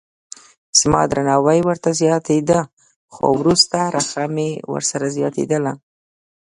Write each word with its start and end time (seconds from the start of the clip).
زما 0.79 1.01
درناوی 1.11 1.59
ورته 1.67 1.89
زیاتېده 2.01 2.59
خو 3.13 3.25
وروسته 3.39 3.77
رخه 3.95 4.23
مې 4.35 4.49
ورسره 4.73 5.07
زیاتېدله. 5.17 5.73